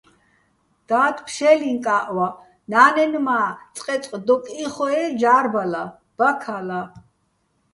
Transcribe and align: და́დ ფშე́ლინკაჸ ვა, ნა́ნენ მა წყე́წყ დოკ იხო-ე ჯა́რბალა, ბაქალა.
და́დ 0.89 1.17
ფშე́ლინკაჸ 1.25 2.05
ვა, 2.15 2.27
ნა́ნენ 2.71 3.13
მა 3.25 3.39
წყე́წყ 3.75 4.11
დოკ 4.27 4.43
იხო-ე 4.65 5.03
ჯა́რბალა, 5.19 5.83
ბაქალა. 6.17 6.81